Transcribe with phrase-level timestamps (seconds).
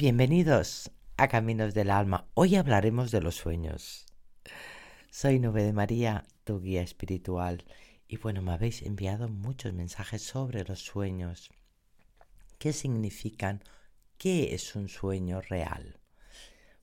[0.00, 2.28] Bienvenidos a Caminos del Alma.
[2.34, 4.06] Hoy hablaremos de los sueños.
[5.10, 7.64] Soy Nube de María, tu guía espiritual.
[8.06, 11.50] Y bueno, me habéis enviado muchos mensajes sobre los sueños.
[12.60, 13.64] ¿Qué significan?
[14.18, 15.98] ¿Qué es un sueño real?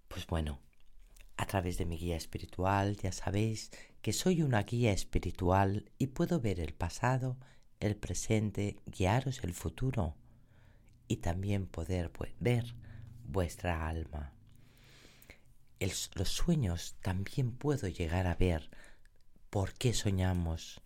[0.10, 0.60] Pues bueno,
[1.38, 3.72] a través de mi guía espiritual ya sabéis
[4.02, 7.38] que soy una guía espiritual y puedo ver el pasado,
[7.80, 10.18] el presente, guiaros el futuro
[11.08, 12.12] y también poder
[12.42, 12.76] ver
[13.28, 14.34] vuestra alma.
[15.80, 18.70] los sueños también puedo llegar a ver
[19.50, 20.82] por qué soñamos,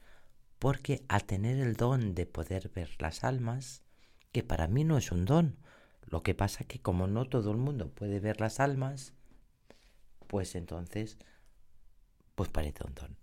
[0.60, 3.84] porque al tener el don de poder ver las almas,
[4.32, 5.58] que para mí no es un don,
[6.02, 9.14] lo que pasa que como no todo el mundo puede ver las almas,
[10.28, 11.18] pues entonces,
[12.36, 13.18] pues parece un don.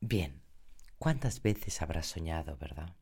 [0.00, 0.42] Bien,
[0.98, 2.94] ¿cuántas veces habrás soñado, verdad?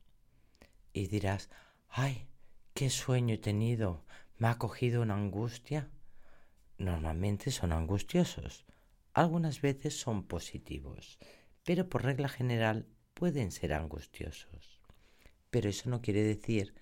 [0.93, 1.49] Y dirás,
[1.88, 2.29] ay,
[2.74, 4.05] qué sueño he tenido,
[4.38, 5.91] me ha cogido una angustia.
[6.79, 8.65] Normalmente son angustiosos,
[9.13, 11.18] algunas veces son positivos,
[11.65, 14.80] pero por regla general pueden ser angustiosos.
[15.51, 16.74] Pero eso no quiere decir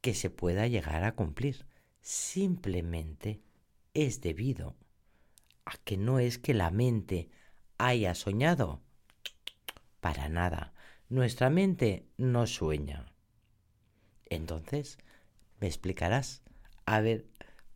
[0.00, 1.66] que se pueda llegar a cumplir.
[2.00, 3.40] Simplemente
[3.94, 4.76] es debido
[5.64, 7.30] a que no es que la mente
[7.78, 8.82] haya soñado.
[10.00, 10.74] Para nada.
[11.08, 13.12] Nuestra mente no sueña.
[14.26, 14.98] Entonces,
[15.60, 16.42] ¿me explicarás?
[16.86, 17.26] A ver,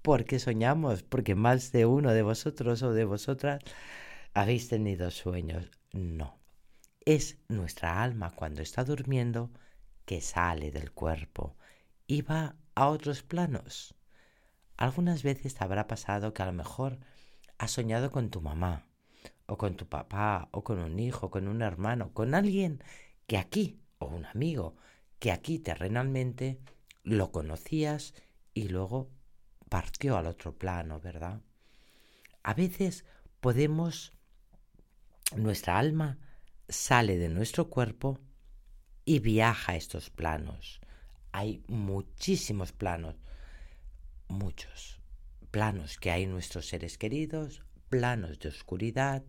[0.03, 1.03] ¿por qué soñamos?
[1.03, 3.61] Porque más de uno de vosotros o de vosotras
[4.34, 5.70] habéis tenido sueños.
[5.92, 6.39] No
[7.09, 9.51] es nuestra alma cuando está durmiendo
[10.05, 11.56] que sale del cuerpo
[12.06, 13.95] y va a otros planos.
[14.77, 16.98] Algunas veces te habrá pasado que a lo mejor
[17.56, 18.84] has soñado con tu mamá,
[19.47, 22.84] o con tu papá, o con un hijo, con un hermano, con alguien
[23.27, 24.77] que aquí, o un amigo,
[25.19, 26.61] que aquí terrenalmente
[27.05, 28.12] lo conocías
[28.59, 29.09] y luego
[29.69, 31.41] partió al otro plano, ¿verdad?
[32.42, 33.05] A veces
[33.39, 34.12] podemos,
[35.37, 36.19] nuestra alma
[36.69, 38.19] sale de nuestro cuerpo
[39.05, 40.80] y viaja a estos planos.
[41.30, 43.14] Hay muchísimos planos,
[44.27, 45.01] muchos
[45.52, 49.23] planos que hay en nuestros seres queridos, planos de oscuridad,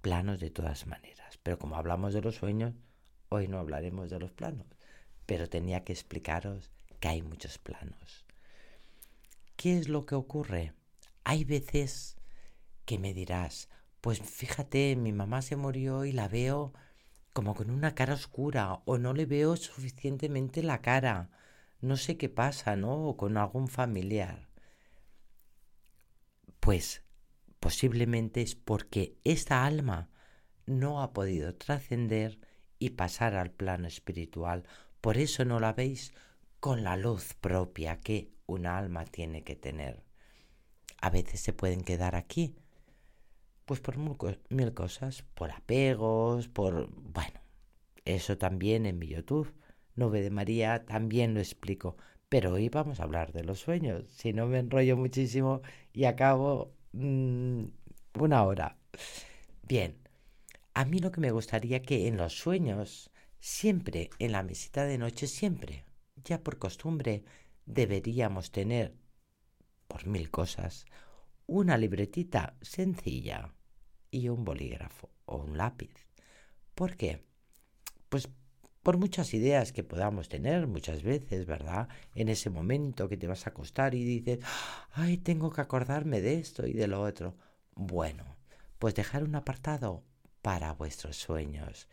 [0.00, 1.38] planos de todas maneras.
[1.44, 2.74] Pero como hablamos de los sueños,
[3.28, 4.66] hoy no hablaremos de los planos.
[5.26, 8.24] Pero tenía que explicaros que hay muchos planos.
[9.56, 10.74] ¿Qué es lo que ocurre?
[11.24, 12.16] Hay veces
[12.84, 13.68] que me dirás,
[14.00, 16.72] pues fíjate, mi mamá se murió y la veo
[17.32, 21.30] como con una cara oscura o no le veo suficientemente la cara.
[21.80, 23.08] No sé qué pasa, ¿no?
[23.08, 24.48] O con algún familiar.
[26.60, 27.02] Pues
[27.60, 30.08] posiblemente es porque esta alma
[30.66, 32.38] no ha podido trascender
[32.78, 34.64] y pasar al plano espiritual.
[35.00, 36.12] Por eso no la veis
[36.60, 40.02] con la luz propia que una alma tiene que tener.
[41.00, 42.56] A veces se pueden quedar aquí
[43.66, 46.88] pues por mil cosas, por apegos, por...
[46.88, 47.40] Bueno,
[48.04, 49.52] eso también en mi YouTube,
[49.96, 51.96] Nube de María, también lo explico.
[52.28, 55.62] Pero hoy vamos a hablar de los sueños, si no me enrollo muchísimo
[55.92, 57.64] y acabo mm,
[58.20, 58.78] una hora.
[59.62, 59.96] Bien,
[60.74, 64.98] a mí lo que me gustaría que en los sueños, siempre, en la mesita de
[64.98, 65.84] noche, siempre,
[66.26, 67.24] ya por costumbre,
[67.64, 68.94] deberíamos tener,
[69.88, 70.84] por mil cosas,
[71.46, 73.54] una libretita sencilla
[74.10, 76.06] y un bolígrafo o un lápiz.
[76.74, 77.24] ¿Por qué?
[78.08, 78.28] Pues
[78.82, 81.88] por muchas ideas que podamos tener muchas veces, ¿verdad?
[82.14, 84.40] En ese momento que te vas a acostar y dices,
[84.92, 87.36] ay, tengo que acordarme de esto y de lo otro.
[87.74, 88.36] Bueno,
[88.78, 90.04] pues dejar un apartado
[90.42, 91.88] para vuestros sueños,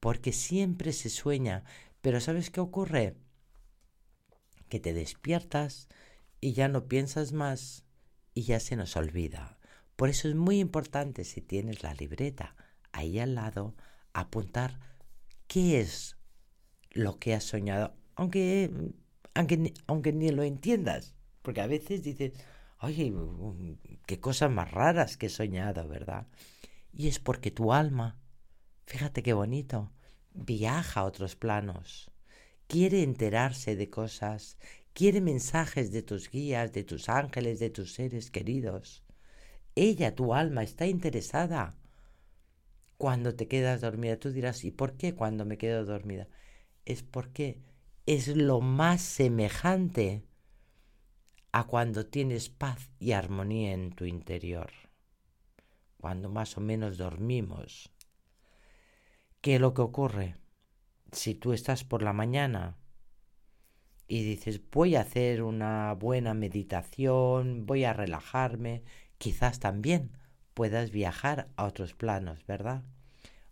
[0.00, 1.64] porque siempre se sueña,
[2.00, 3.16] pero ¿sabes qué ocurre?
[4.72, 5.86] Que te despiertas
[6.40, 7.84] y ya no piensas más
[8.32, 9.58] y ya se nos olvida.
[9.96, 12.56] Por eso es muy importante si tienes la libreta
[12.90, 13.74] ahí al lado,
[14.14, 14.80] apuntar
[15.46, 16.16] qué es
[16.90, 18.94] lo que has soñado, aunque,
[19.34, 22.32] aunque, aunque ni lo entiendas, porque a veces dices,
[22.80, 23.12] oye,
[24.06, 26.28] qué cosas más raras que he soñado, ¿verdad?
[26.94, 28.18] Y es porque tu alma,
[28.86, 29.92] fíjate qué bonito,
[30.32, 32.10] viaja a otros planos,
[32.72, 34.56] quiere enterarse de cosas,
[34.94, 39.04] quiere mensajes de tus guías, de tus ángeles, de tus seres queridos.
[39.74, 41.76] Ella, tu alma, está interesada.
[42.96, 46.28] Cuando te quedas dormida, tú dirás, ¿y por qué cuando me quedo dormida?
[46.86, 47.60] Es porque
[48.06, 50.24] es lo más semejante
[51.52, 54.70] a cuando tienes paz y armonía en tu interior,
[55.98, 57.92] cuando más o menos dormimos.
[59.42, 60.41] ¿Qué es lo que ocurre?
[61.12, 62.76] Si tú estás por la mañana
[64.08, 68.82] y dices, voy a hacer una buena meditación, voy a relajarme,
[69.18, 70.16] quizás también
[70.54, 72.82] puedas viajar a otros planos, ¿verdad?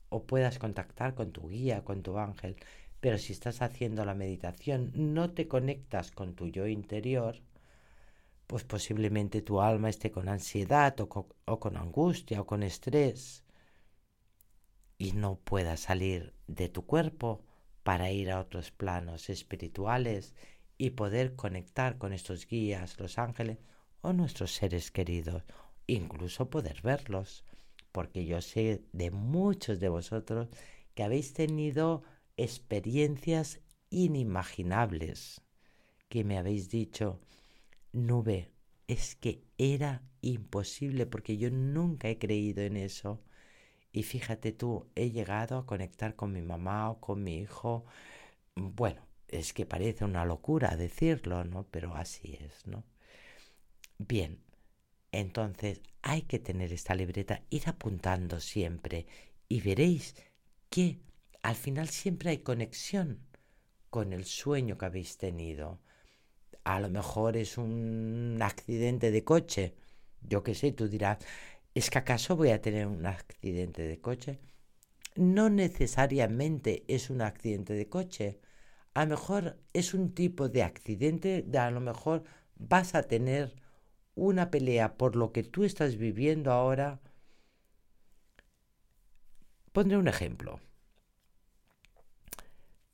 [0.09, 2.57] O puedas contactar con tu guía, con tu ángel.
[3.01, 7.41] Pero si estás haciendo la meditación, no te conectas con tu yo interior,
[8.47, 13.45] pues posiblemente tu alma esté con ansiedad o con, angustia o con estrés
[14.99, 17.45] y no pueda salir de tu cuerpo
[17.83, 20.35] para ir a otros planos espirituales
[20.79, 23.59] y poder conectar con estos guías, los ángeles
[24.01, 25.45] o nuestros seres queridos,
[25.87, 27.45] incluso poder verlos,
[27.93, 30.49] porque yo sé de muchos de vosotros
[30.95, 32.03] que habéis tenido
[32.37, 33.61] experiencias
[33.91, 35.43] inimaginables,
[36.09, 37.21] que me habéis dicho,
[37.93, 38.53] nube,
[38.89, 43.23] es que era imposible porque yo nunca he creído en eso.
[43.93, 47.85] Y fíjate tú, he llegado a conectar con mi mamá o con mi hijo.
[48.57, 51.65] Bueno, es que parece una locura decirlo, ¿no?
[51.71, 52.85] Pero así es, ¿no?
[53.99, 54.41] Bien,
[55.13, 59.07] entonces hay que tener esta libreta, ir apuntando siempre
[59.49, 60.15] y veréis
[60.71, 61.01] que
[61.43, 63.21] al final siempre hay conexión
[63.91, 65.81] con el sueño que habéis tenido
[66.65, 69.75] a lo mejor es un accidente de coche.
[70.23, 71.19] Yo qué sé, tú dirás,
[71.75, 74.41] ¿es que acaso voy a tener un accidente de coche?
[75.17, 78.41] No necesariamente es un accidente de coche.
[78.95, 82.25] A lo mejor es un tipo de accidente, de a lo mejor
[82.57, 83.55] vas a tener
[84.15, 87.01] una pelea por lo que tú estás viviendo ahora.
[89.73, 90.61] Pondré un ejemplo.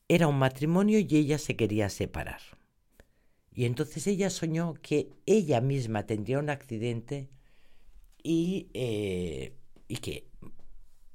[0.09, 2.41] Era un matrimonio y ella se quería separar.
[3.53, 7.31] Y entonces ella soñó que ella misma tendría un accidente
[8.29, 9.57] y, eh,
[9.87, 10.27] y, que,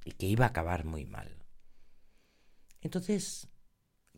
[0.06, 1.44] y que iba a acabar muy mal.
[2.80, 3.50] Entonces,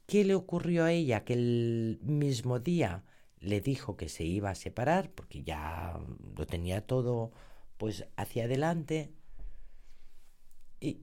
[0.05, 1.23] ¿qué le ocurrió a ella?
[1.23, 3.03] Que el mismo día
[3.39, 5.99] le dijo que se iba a separar porque ya
[6.37, 7.31] lo tenía todo
[7.77, 9.11] pues hacia adelante
[10.79, 11.01] y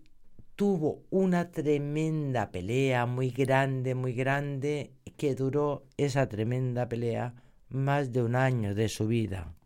[0.55, 7.35] tuvo una tremenda pelea muy grande, muy grande que duró esa tremenda pelea
[7.69, 9.57] más de un año de su vida.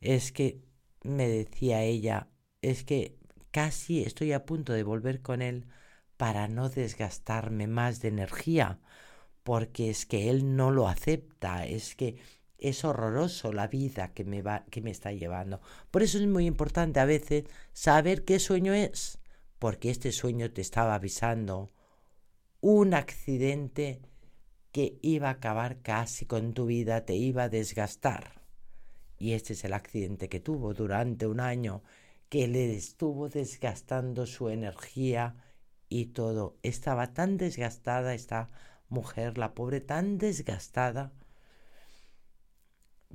[0.00, 0.65] Es que,
[1.06, 2.28] me decía ella,
[2.62, 3.18] es que
[3.50, 5.66] casi estoy a punto de volver con él
[6.16, 8.80] para no desgastarme más de energía,
[9.42, 12.16] porque es que él no lo acepta, es que
[12.58, 15.60] es horroroso la vida que me va que me está llevando.
[15.90, 19.18] Por eso es muy importante a veces saber qué sueño es,
[19.58, 21.72] porque este sueño te estaba avisando
[22.60, 24.00] un accidente
[24.72, 28.35] que iba a acabar casi con tu vida, te iba a desgastar.
[29.18, 31.82] Y este es el accidente que tuvo durante un año,
[32.28, 35.36] que le estuvo desgastando su energía
[35.88, 36.58] y todo.
[36.62, 38.50] Estaba tan desgastada esta
[38.88, 41.12] mujer, la pobre, tan desgastada,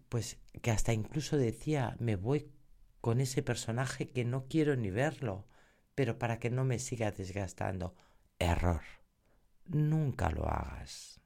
[0.10, 2.52] pues que hasta incluso decía, me voy
[3.00, 5.48] con ese personaje que no quiero ni verlo,
[5.96, 7.96] pero para que no me siga desgastando.
[8.40, 8.82] Error.
[9.66, 11.22] Nunca lo hagas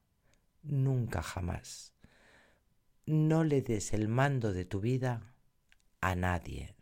[0.65, 1.93] nunca jamás.
[3.07, 5.35] No le des el mando de tu vida
[6.01, 6.75] a nadie.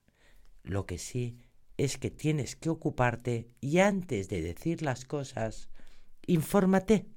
[0.64, 1.38] Lo que sí
[1.76, 5.70] es que tienes que ocuparte y antes de decir las cosas,
[6.26, 7.08] infórmate.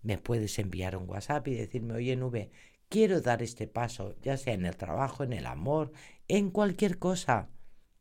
[0.00, 2.50] Me puedes enviar un WhatsApp y decirme, oye Nube,
[2.88, 5.92] quiero dar este paso, ya sea en el trabajo, en el amor,
[6.26, 7.50] en cualquier cosa.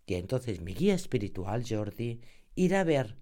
[0.06, 2.22] Y entonces mi guía espiritual, Jordi,
[2.56, 3.18] irá a ver,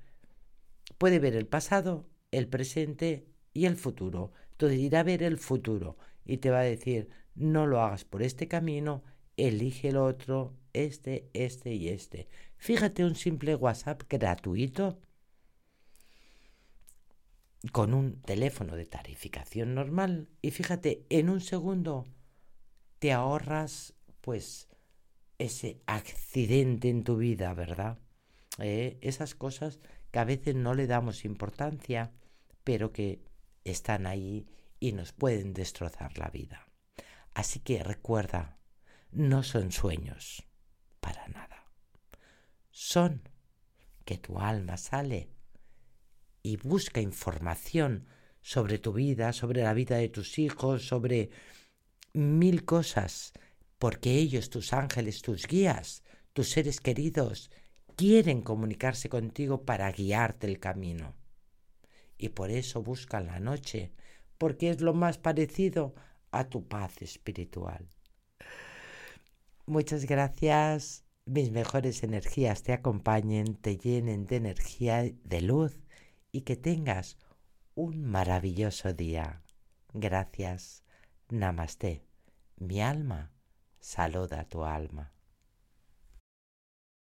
[1.00, 4.32] puede ver el pasado, el presente y el futuro.
[4.52, 8.22] Entonces irá a ver el futuro y te va a decir, no lo hagas por
[8.22, 9.04] este camino,
[9.38, 12.28] elige el otro, este, este y este.
[12.58, 15.00] Fíjate un simple WhatsApp gratuito
[17.72, 22.06] con un teléfono de tarificación normal y fíjate, en un segundo
[23.00, 24.68] te ahorras pues
[25.38, 27.98] ese accidente en tu vida, ¿verdad?
[28.60, 29.80] Eh, esas cosas
[30.12, 32.12] que a veces no le damos importancia,
[32.64, 33.24] pero que
[33.64, 34.46] están ahí
[34.82, 36.68] y nos pueden destrozar la vida.
[37.34, 38.58] Así que recuerda,
[39.12, 40.44] no son sueños,
[41.00, 41.72] para nada.
[42.72, 43.22] Son
[44.04, 45.30] que tu alma sale
[46.44, 48.08] y busca información
[48.42, 51.30] sobre tu vida, sobre la vida de tus hijos, sobre
[52.14, 53.34] mil cosas,
[53.78, 57.52] porque ellos, tus ángeles, tus guías, tus seres queridos,
[57.96, 61.16] quieren comunicarse contigo para guiarte el camino
[62.22, 63.92] y por eso buscan la noche,
[64.42, 65.94] porque es lo más parecido
[66.32, 67.88] a tu paz espiritual.
[69.68, 71.06] Muchas gracias.
[71.26, 75.78] Mis mejores energías te acompañen, te llenen de energía, de luz
[76.32, 77.20] y que tengas
[77.76, 79.44] un maravilloso día.
[79.94, 80.84] Gracias.
[81.30, 82.04] Namaste.
[82.58, 83.32] Mi alma
[83.80, 85.14] saluda a tu alma.